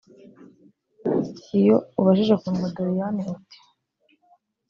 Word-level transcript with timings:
Iyo 1.59 1.75
ubajije 1.99 2.33
Kundwa 2.41 2.67
Doriane 2.75 3.23
uti 3.35 3.59